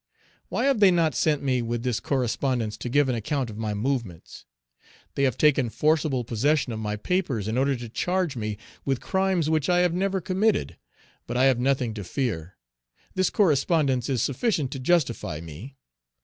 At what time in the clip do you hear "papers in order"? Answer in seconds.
6.95-7.75